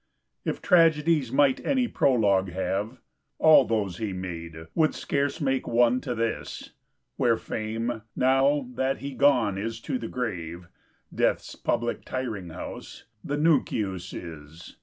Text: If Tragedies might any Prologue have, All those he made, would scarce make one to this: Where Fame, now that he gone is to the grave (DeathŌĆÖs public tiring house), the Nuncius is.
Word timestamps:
If 0.43 0.63
Tragedies 0.63 1.31
might 1.31 1.63
any 1.63 1.87
Prologue 1.87 2.49
have, 2.53 2.97
All 3.37 3.65
those 3.65 3.99
he 3.99 4.13
made, 4.13 4.65
would 4.73 4.95
scarce 4.95 5.39
make 5.39 5.67
one 5.67 6.01
to 6.01 6.15
this: 6.15 6.71
Where 7.17 7.37
Fame, 7.37 8.01
now 8.15 8.67
that 8.73 8.97
he 8.97 9.13
gone 9.13 9.59
is 9.59 9.79
to 9.81 9.99
the 9.99 10.07
grave 10.07 10.67
(DeathŌĆÖs 11.13 11.63
public 11.63 12.03
tiring 12.03 12.49
house), 12.49 13.03
the 13.23 13.37
Nuncius 13.37 14.11
is. 14.11 14.75